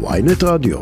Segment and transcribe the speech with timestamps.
[0.00, 0.78] ויינט רדיו.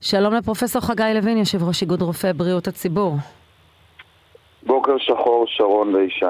[0.00, 3.16] שלום לפרופסור חגי לוין, יושב ראש איגוד רופאי בריאות הציבור.
[4.66, 6.24] בוקר שחור, שרון וישי.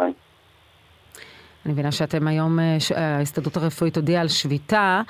[1.64, 5.00] אני מבינה שאתם היום, אה, ההסתדרות הרפואית הודיעה על שביתה,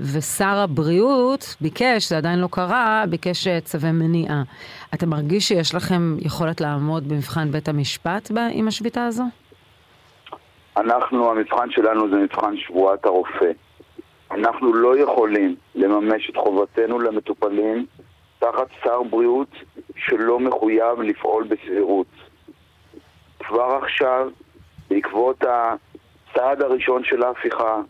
[0.00, 4.42] ושר הבריאות ביקש, זה עדיין לא קרה, ביקש אה, צווי מניעה.
[4.94, 9.24] אתה מרגיש שיש לכם יכולת לעמוד במבחן בית המשפט עם השביתה הזו?
[10.76, 13.63] אנחנו, המבחן שלנו זה מבחן שבועת הרופא.
[14.34, 17.86] אנחנו לא יכולים לממש את חובתנו למטופלים
[18.38, 19.48] תחת שר בריאות
[19.96, 22.06] שלא מחויב לפעול בסבירות.
[23.38, 24.28] כבר עכשיו,
[24.90, 27.80] בעקבות הצעד הראשון של ההפיכה,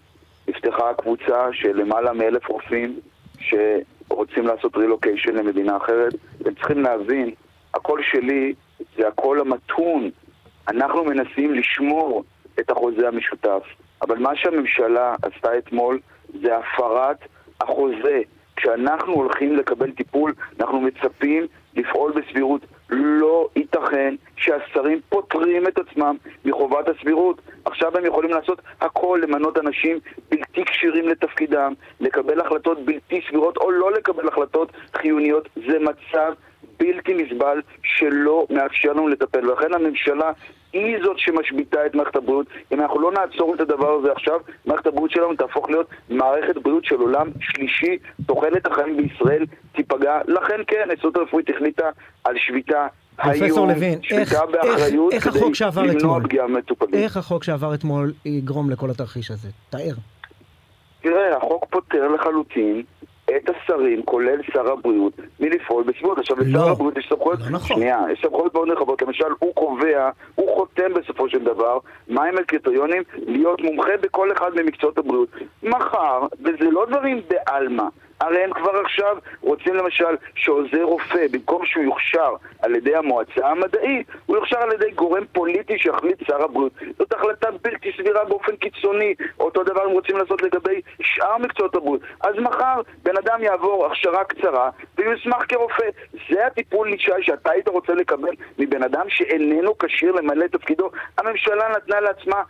[0.48, 3.00] נפתחה קבוצה של למעלה מאלף רופאים
[3.38, 6.14] שרוצים לעשות רילוקיישן למדינה אחרת.
[6.42, 7.30] אתם צריכים להבין,
[7.74, 8.54] הקול שלי
[8.96, 10.10] זה הקול המתון.
[10.68, 12.24] אנחנו מנסים לשמור
[12.60, 13.62] את החוזה המשותף.
[14.02, 15.98] אבל מה שהממשלה עשתה אתמול
[16.42, 17.16] זה הפרת
[17.60, 18.20] החוזה.
[18.56, 22.60] כשאנחנו הולכים לקבל טיפול, אנחנו מצפים לפעול בסבירות.
[22.90, 27.40] לא ייתכן שהשרים פוטרים את עצמם מחובת הסבירות.
[27.64, 29.98] עכשיו הם יכולים לעשות הכל, למנות אנשים
[30.30, 35.48] בלתי כשירים לתפקידם, לקבל החלטות בלתי סבירות או לא לקבל החלטות חיוניות.
[35.68, 36.32] זה מצב
[36.78, 39.50] בלתי נסבל שלא מאפשר לנו לטפל.
[39.50, 40.32] ולכן הממשלה
[40.74, 42.46] היא זאת שמשביתה את מערכת הבריאות.
[42.72, 46.84] אם אנחנו לא נעצור את הדבר הזה עכשיו, מערכת הבריאות שלנו תהפוך להיות מערכת בריאות
[46.84, 50.20] של עולם שלישי, תוחלת החיים בישראל תיפגע.
[50.28, 51.90] לכן כן, ההסתדרות הרפואית החליטה
[52.24, 52.86] על שביתה
[53.16, 56.22] פרופסור לוין, איך, איך, איך החוק שעבר אתמול,
[56.92, 59.48] איך החוק שעבר אתמול יגרום לכל התרחיש הזה?
[59.70, 59.94] תאר.
[61.02, 62.82] תראה, החוק פותר לחלוטין
[63.36, 66.18] את השרים, כולל שר הבריאות, מלפעול בסביבות.
[66.18, 67.76] עכשיו, לשר לא, הבריאות יש סמכויות, לא נכון.
[67.76, 69.02] שנייה, יש סמכויות מאוד נרחבות.
[69.02, 71.78] למשל, הוא קובע, הוא חותם בסופו של דבר,
[72.08, 75.28] מהם הקריטריונים להיות מומחה בכל אחד ממקצועות הבריאות.
[75.62, 77.84] מחר, וזה לא דברים בעלמא,
[78.20, 84.06] הרי הם כבר עכשיו רוצים למשל שעוזר רופא, במקום שהוא יוכשר על ידי המועצה המדעית,
[84.26, 86.72] הוא יוכשר על ידי גורם פוליטי שיחליט שר הבריאות.
[86.98, 89.14] זאת החלטה בלתי סבירה באופן קיצוני.
[89.40, 92.00] אותו דבר הם רוצים לעשות לגבי שאר מקצועות הבריאות.
[92.20, 95.88] אז מחר בן אדם יעבור הכשרה קצרה ויוסמך כרופא.
[96.30, 100.90] זה הטיפול, ישי, שאתה היית רוצה לקבל מבן אדם שאיננו כשיר למלא את תפקידו.
[101.18, 102.42] הממשלה נתנה לעצמה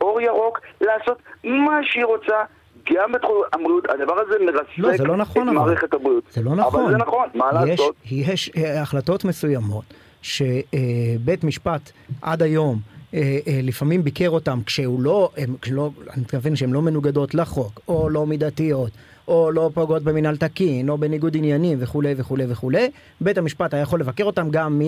[0.00, 2.44] אור ירוק לעשות מה שהיא רוצה
[2.90, 5.56] גם בתחום הבריאות, הדבר הזה מרסק לא, זה לא נכון, את אבל.
[5.56, 6.24] מערכת הבריאות.
[6.30, 6.80] זה לא נכון.
[6.80, 7.94] אבל זה נכון, מה יש, לעשות?
[8.10, 9.84] יש אה, החלטות מסוימות
[10.22, 11.90] שבית משפט
[12.22, 12.78] עד היום
[13.14, 17.80] אה, אה, לפעמים ביקר אותם כשהוא לא, הם, כשלא, אני מתכוון שהן לא מנוגדות לחוק,
[17.88, 18.90] או לא מידתיות,
[19.28, 24.00] או לא פוגעות במינהל תקין, או בניגוד עניינים וכולי וכולי וכולי, בית המשפט היה יכול
[24.00, 24.82] לבקר אותם גם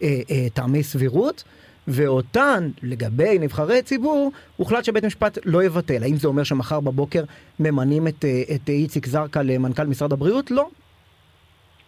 [0.00, 1.44] מטעמי סבירות.
[1.88, 6.02] ואותן, לגבי נבחרי ציבור, הוחלט שבית משפט לא יבטל.
[6.02, 7.22] האם זה אומר שמחר בבוקר
[7.60, 10.50] ממנים את, אה, את איציק זרקא למנכ"ל משרד הבריאות?
[10.50, 10.66] לא.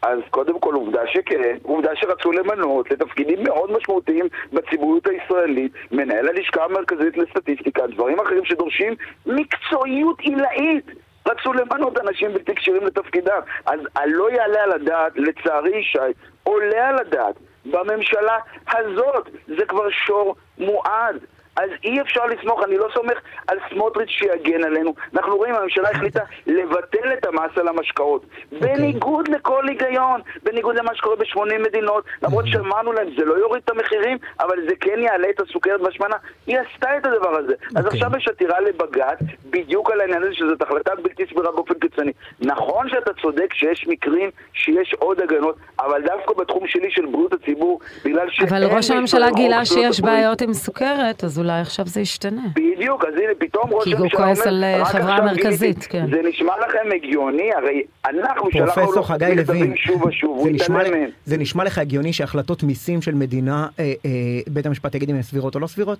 [0.03, 6.65] אז קודם כל עובדה שכן, עובדה שרצו למנות לתפקידים מאוד משמעותיים בציבוריות הישראלית, מנהל הלשכה
[6.65, 8.95] המרכזית לסטטיסטיקה, דברים אחרים שדורשים
[9.27, 10.87] מקצועיות עילאית.
[11.29, 13.41] רצו למנות אנשים בלתי כשירים לתפקידם.
[13.67, 15.99] אז לא יעלה על הדעת, לצערי ישי,
[16.43, 17.35] עולה על הדעת
[17.67, 18.39] בממשלה
[18.73, 19.29] הזאת.
[19.47, 21.17] זה כבר שור מועד.
[21.57, 24.95] אז אי אפשר לסמוך, אני לא סומך על סמוטריץ' שיגן עלינו.
[25.15, 28.23] אנחנו רואים, הממשלה החליטה לבטל את המס על המשקאות.
[28.23, 28.55] Okay.
[28.55, 28.75] אוקיי.
[28.77, 33.71] בניגוד לכל היגיון, בניגוד למה שקורה ב-80 מדינות, למרות שאמרנו להם, זה לא יוריד את
[33.71, 36.17] המחירים, אבל זה כן יעלה את הסוכרת והשמנה.
[36.47, 37.53] היא עשתה את הדבר הזה.
[37.53, 37.79] Okay.
[37.79, 38.01] אז אוקיי.
[38.01, 39.19] עכשיו יש עתירה לבג"ץ,
[39.51, 42.13] בדיוק על העניין הזה שזאת החלטה בלתי סבירה באופן קיצוני.
[42.41, 47.81] נכון שאתה צודק שיש מקרים שיש עוד הגנות, אבל דווקא בתחום שלי של בריאות הציבור,
[48.05, 48.43] בגלל ש...
[48.43, 52.43] אבל ראש הממשלה גילה שיש בעיות עם סוכרת, אז אולי עכשיו זה ישתנה.
[52.55, 54.11] בדיוק, אז הנה פתאום ראש הממשלה אומר...
[54.11, 56.07] כי הוא כועס על אה, חברה מרכזית, כן.
[56.11, 57.51] זה נשמע לכם הגיוני?
[57.57, 61.11] הרי אנחנו שלחנו לו מכתבים שוב ושוב, הוא התעלם מהם.
[61.25, 64.11] זה נשמע לך הגיוני שהחלטות מיסים של מדינה, אה, אה,
[64.47, 65.99] בית המשפט יגיד אם הן סבירות או לא סבירות?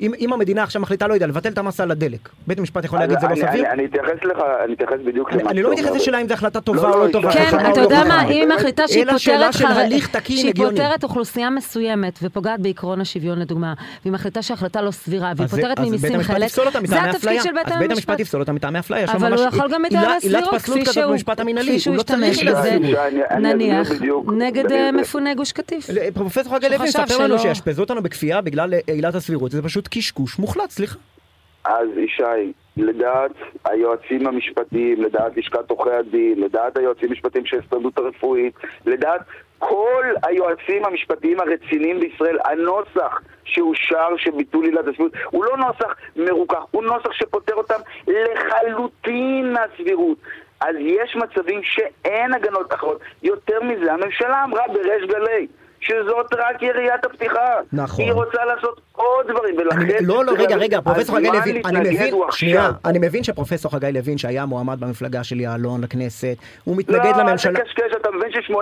[0.00, 2.98] אם, אם המדינה עכשיו מחליטה, לא יודע, לבטל את המס על הדלק, בית המשפט יכול
[2.98, 3.48] להגיד זה לא סביר?
[3.50, 6.60] אני, אני אתייחס לך, אני אתייחס בדיוק למה אני לא מתייחס לשאלה אם זו החלטה
[6.60, 7.32] טובה לא, או לא, לא טובה.
[7.32, 9.06] כן, אתה יודע מה, אם היא מחליטה שהיא
[10.56, 16.22] פותרת אוכלוסייה מסוימת ופוגעת בעקרון השוויון לדוגמה, והיא מחליטה שההחלטה לא סבירה, והיא פותרת ממיסים
[16.22, 16.48] חלק,
[16.84, 17.72] זה התפקיד של בית המשפט.
[17.72, 19.04] אז בית המשפט יפסול אותה מטעמי אפליה.
[19.12, 21.14] אבל הוא יכול גם מטעמי הסבירות, כפי שהוא
[21.94, 22.76] השתמש בזה,
[23.40, 23.88] נניח,
[24.38, 25.86] נגד אה, מפוני גוש קטיף.
[26.14, 30.70] פרופסור חגי לוי מספר לנו שיאשפזו אותנו בכפייה בגלל עילת הסבירות, זה פשוט קשקוש מוחלט.
[30.70, 30.98] סליחה.
[31.64, 33.30] אז ישי, לדעת
[33.64, 38.54] היועצים המשפטיים, לדעת לשכת עורכי הדין, לדעת היועצים המשפטיים של ההסתדרות הרפואית,
[38.86, 39.20] לדעת
[39.58, 46.64] כל היועצים המשפטיים הרציניים בישראל, הנוסח שאושר של ביטול עילת הסבירות הוא לא נוסח מרוכך,
[46.70, 50.18] הוא נוסח שפוטר אותם לחלוטין מהסבירות.
[50.60, 53.00] אז יש מצבים שאין הגנות אחרות.
[53.22, 55.46] יותר מזה, הממשלה אמרה בריש גלי
[55.84, 57.46] שזאת רק יריית הפתיחה.
[57.72, 58.04] נכון.
[58.04, 59.78] היא רוצה לעשות עוד דברים, ולכן...
[59.80, 62.70] אני, לא, לא, רגע, רגע, פרופסור חגי לוין, אני מבין, שנייה.
[62.84, 67.58] אני מבין שפרופסור חגי לוין, שהיה מועמד במפלגה של יעלון לכנסת, הוא מתנגד לא, לממשלה...
[67.58, 68.54] אל תקשקש, אתה מבין ש-80%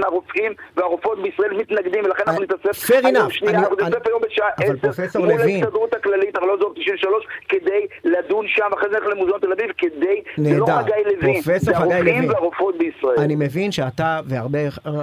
[0.00, 4.22] מהרופאים והרופאות בישראל מתנגדים, ולכן אנחנו I- נתאסף fair enough, שנייה, אני- אנחנו נתאסף היום
[4.30, 7.10] בשעה אבל 10 פרופסור מול ההסתדרות הכללית, ארלוזורוב 93,
[7.48, 10.66] כדי לדון שם, אחרי זה נלך למוזיאון תל אביב, כדי, זה לא.
[10.66, 12.28] חגי לוין, פרופסור זה הרופאים.
[12.30, 13.18] והרופאות בישראל.
[13.18, 14.58] אני מבין שאתה והרבה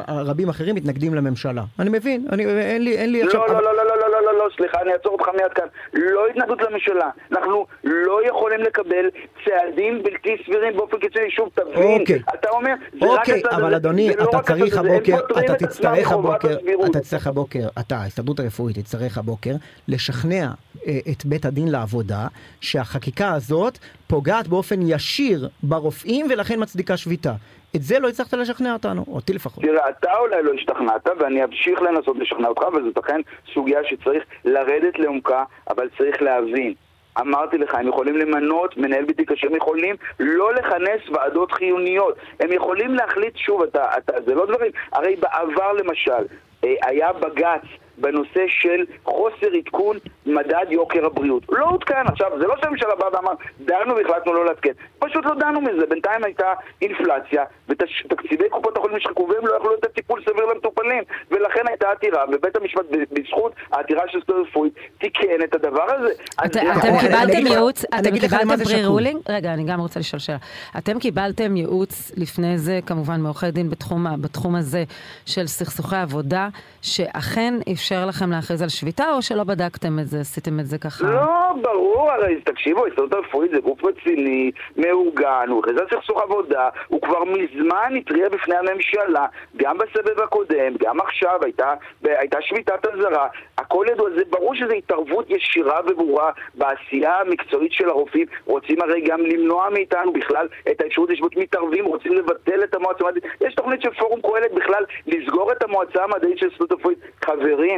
[0.08, 1.57] רבים אחרים מתנגדים לממשלה.
[1.80, 3.42] אני מבין, אני, אין לי, אין לי עכשיו...
[3.48, 5.68] לא, לא, לא, לא, לא, לא, לא, לא, לא, סליחה, אני אעצור אותך מיד כאן.
[5.94, 7.10] לא התנגדות לממשלה.
[7.32, 9.10] אנחנו לא יכולים לקבל
[9.46, 11.32] צעדים בלתי סבירים באופן קיצוני.
[11.32, 12.20] שוב, תבין, אוקיי.
[12.34, 14.78] אתה אומר, זה רק אוקיי, הצד אבל הזה, אדוני, זה לא אתה רק הצד צריך
[14.78, 16.58] הזה, הבוקר, אתה תצטרך הבוקר.
[16.86, 19.54] אתה תצטרך הבוקר, אתה, ההסתדרות הרפואית תצטרך הבוקר
[19.88, 20.48] לשכנע
[20.88, 22.28] אה, את בית הדין לעבודה
[22.62, 23.78] שהחקיקה הזאת
[24.08, 27.34] פוגעת באופן ישיר ברופאים ולכן מצדיקה שביתה.
[27.76, 29.64] את זה לא הצלחת לשכנע אותנו, אותי לפחות.
[29.64, 33.22] תראה, אתה אולי לא השתכנעת, ואני אמשיך לנסות לשכנע אותך, וזאת אכן
[33.54, 36.74] סוגיה שצריך לרדת לעומקה, אבל צריך להבין.
[37.20, 42.54] אמרתי לך, הם יכולים למנות מנהל בלתי קשר, הם יכולים לא לכנס ועדות חיוניות, הם
[42.54, 46.26] יכולים להחליט, שוב, אתה, אתה, זה לא דברים, הרי בעבר למשל,
[46.64, 47.62] אה, היה בג"ץ
[47.98, 51.44] בנושא של חוסר עדכון מדד יוקר הבריאות.
[51.50, 54.72] לא עודכן עכשיו, זה לא שהממשלה באה ואמר, דנו והחלטנו לא לעדכן.
[55.00, 55.86] פשוט לא דנו מזה.
[55.90, 61.04] בינתיים הייתה אינפלציה, ותקציבי קופות החולים נשחקו והם לא יכלו לתת טיפול סביר למטופלים.
[61.32, 66.10] ולכן הייתה עתירה, ובית המשפט, בזכות העתירה של הסתדרות רפואית, תיקן את הדבר הזה.
[66.46, 66.60] אתם
[67.00, 68.86] קיבלתם ייעוץ, אתם קיבלתם זה פרי שקול.
[68.86, 69.22] רולינג?
[69.30, 70.38] רגע, אני גם רוצה לשאול שאלה.
[70.78, 74.84] אתם קיבלתם ייעוץ לפני זה, כמובן מעורכי דין בתחום, הזה
[75.26, 76.50] של סכסוכי עבודה,
[76.82, 81.06] שאכן אפשר לכם להכריז על שביתה, או שלא בדקתם את זה, עשיתם את זה ככה?
[81.08, 86.70] לא, ברור, הרי תקשיבו, ההסתדרות הרפואית זה גוף רציני, מאורגן, הוא הכריז על סכסוך עבודה,
[86.88, 89.26] הוא כבר מזמן התריע בפני הממשלה,
[89.58, 91.74] גם בסבב הקודם, גם עכשיו, הייתה,
[92.04, 98.28] הייתה שביתת אזהרה, הכל ידוע, זה ברור שזו התערבות ישירה וברורה בעשייה המקצועית של הרופאים,
[98.46, 103.24] רוצים הרי גם למנוע מאיתנו בכלל את האפשרות לשבות מתערבים, רוצים לבטל את המועצה המדעית,
[103.42, 107.77] יש תוכנית של פורום קהלת בכלל לסגור את המועצה המדעית של ההסתדרות הרפואית, חברים.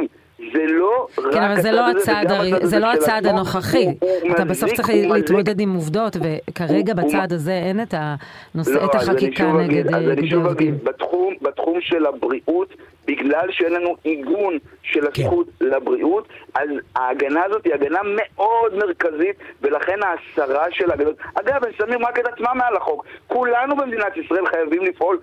[0.52, 3.86] זה לא רק כן, אבל זה לא הצעד, הרי- זה לא הצעד הנוכחי.
[4.30, 4.88] אתה בסוף צריך.
[5.10, 10.04] להתמודד עם עובדות, וכרגע בצעד הזה אין את הנושא, לא, את החקיקה נגד אה, אז
[10.04, 10.74] אני איגודי שוב עובדים.
[10.74, 12.74] אגיד, בתחום, בתחום של הבריאות,
[13.06, 15.22] בגלל שאין לנו עיגון של כן.
[15.22, 21.16] הזכות לבריאות, אז ההגנה הזאת היא הגנה מאוד מרכזית, ולכן ההסרה של ההגנות...
[21.34, 23.04] אגב, הם שמים רק את עצמם מעל החוק.
[23.26, 25.18] כולנו במדינת ישראל חייבים לפעול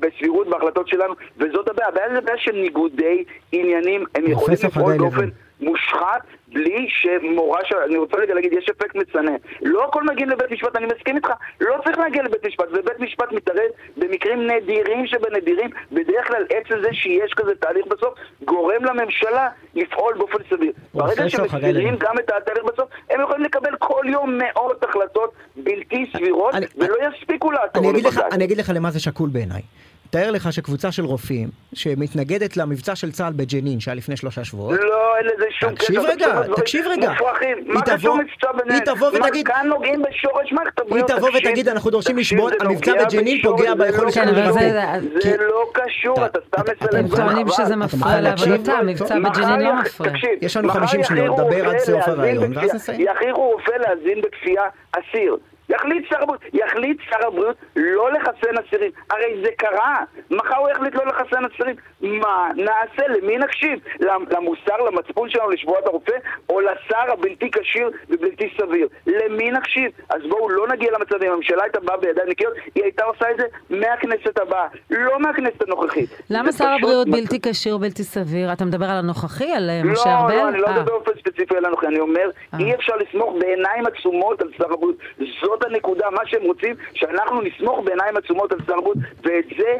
[0.00, 1.88] בסבירות בהחלטות שלנו, וזאת הבעיה.
[1.88, 4.04] הבעיה זה בעיה של ניגודי עניינים.
[4.14, 5.28] הם יכולים לפעול באופן...
[5.60, 6.22] מושחת
[6.52, 7.76] בלי שמורה של...
[7.76, 9.32] אני רוצה רגע להגיד, יש אפקט מצנן.
[9.62, 11.28] לא הכל מגיעים לבית משפט, אני מסכים איתך.
[11.60, 15.70] לא צריך להגיע לבית משפט, ובית משפט מתערב במקרים נדירים שבנדירים.
[15.92, 18.14] בדרך כלל עצם זה שיש כזה תהליך בסוף,
[18.44, 20.72] גורם לממשלה לפעול באופן סביר.
[20.94, 21.96] ברגע חגי שמסירים לוין.
[21.98, 26.96] גם את התהליך בסוף, הם יכולים לקבל כל יום מאות החלטות בלתי סבירות, אני- ולא
[27.16, 28.32] יספיקו לעתור אני אגיד, לך, לבג"ץ.
[28.32, 29.62] אני אגיד לך למה זה שקול בעיניי.
[30.10, 35.16] תאר לך שקבוצה של רופאים שמתנגדת למבצע של צה"ל בג'נין שהיה לפני שלושה שבועות, לא,
[35.16, 35.84] אין לזה שום קשר.
[35.86, 37.10] תקשיב רגע, תקשיב רגע.
[37.10, 37.56] מופרכים.
[37.66, 38.80] היא מה תבוא- קשור מבצע ביניהם?
[38.86, 41.10] היא תבוא ותגיד- מה כאן נוגעים בשורש מערכת היא הבריאות?
[41.10, 45.20] תבוא תקשיב, ותגיד אנחנו דורשים לשבות, המבצע בג'נין פוגע ביכולת שלנו כן, אבל קשור.
[45.22, 47.46] זה- לא קשור, אתה- סתם מסלם אתם טוענים.
[47.48, 48.82] שזה מפריע לעבודתם, להקשיב?
[48.82, 50.12] מבצע מחר בג'נין לא מפריע.
[50.42, 53.00] יש לנו מחר 50 שניות, דבר עד סוף הרעיון, ואז נסיים.
[53.00, 55.36] יכריחו רופא להאזין בכפייה אסיר.
[55.68, 58.90] יחליט שר הבריאות, יחליט שר הבריאות לא לחסן אסירים.
[59.10, 59.96] הרי זה קרה.
[60.30, 61.76] מחר הוא יחליט לא לחסן אסירים.
[62.00, 63.08] מה נעשה?
[63.08, 63.78] למי נקשיב?
[64.00, 66.12] למ- למוסר, למצפון שלנו, לשבועת הרופא,
[66.48, 68.88] או לשר הבלתי כשיר ובלתי סביר?
[69.06, 69.90] למי נקשיב?
[70.10, 73.36] אז בואו לא נגיע למצב, אם הממשלה הייתה באה בידיים נקיות, היא הייתה עושה את
[73.36, 76.10] זה מהכנסת הבאה, לא מהכנסת הנוכחית.
[76.30, 78.52] למה שר הבריאות בלתי כשיר, בלתי סביר?
[78.52, 80.34] אתה מדבר על הנוכחי, על אה, לא, משה ארבל?
[80.36, 80.72] לא, אני לא אה.
[80.72, 82.58] מדבר באופן ספציפי על הנוכחי, אני אומר, אה.
[82.58, 84.96] אי אפשר לסמוך בעיניים עצומות על שר הבריאות.
[85.42, 89.76] זאת זאת הנקודה, מה שהם רוצים, שאנחנו נסמוך בעיניים עצומות על שר הבריאות, ואת זה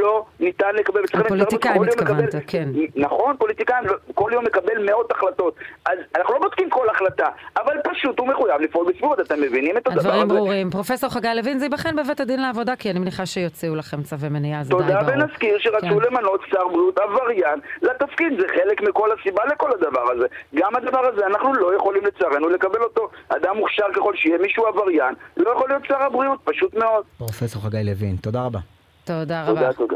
[0.00, 1.00] לא ניתן לקבל.
[1.14, 2.68] הפוליטיקאים התכוונת, כן.
[2.96, 5.54] נכון, פוליטיקאים לא- כל יום מקבל מאות החלטות.
[5.86, 9.86] אז אנחנו לא בודקים כל החלטה, אבל פשוט הוא מחויב לפעול בסבירות, אתם מבינים את
[9.86, 10.08] הדבר הזה?
[10.08, 10.70] הדברים ברורים.
[10.70, 14.64] פרופסור חגי לוין, זה ייבחן בבית הדין לעבודה, כי אני מניחה שיוציאו לכם צווי מניעה,
[14.64, 15.12] זה די תודה ברור.
[15.22, 16.06] ונזכיר שרצו כן.
[16.10, 20.26] למנות שר בריאות עבריין לתפקיד, זה חלק מכל הסיבה לכל הדבר הזה.
[20.54, 23.08] גם הדבר הזה, אנחנו לא יכולים לצערנו לקבל אותו.
[23.28, 27.04] אדם מוכשר ככל שיהיה, מישהו עבריין, לא יכול להיות שר הבריאות, פשוט מאוד.
[27.18, 28.58] פרופסור חגי לוין, תודה רבה.
[29.04, 29.60] תודה רבה.
[29.60, 29.94] תודה, תודה.